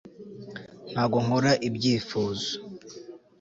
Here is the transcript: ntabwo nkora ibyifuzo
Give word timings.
ntabwo 0.91 1.17
nkora 1.25 1.51
ibyifuzo 1.67 2.49